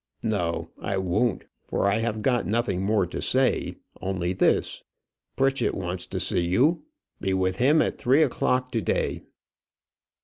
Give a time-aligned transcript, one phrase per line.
[0.23, 4.81] "No, I won't, for I have got nothing more to say; only this:
[5.35, 6.85] Pritchett wants to see you.
[7.19, 9.21] Be with him at three o'clock to day."